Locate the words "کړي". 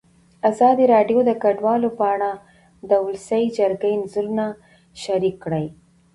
5.43-5.65